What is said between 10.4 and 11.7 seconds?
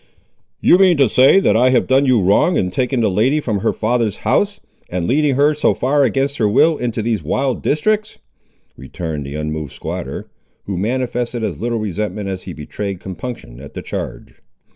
who manifested as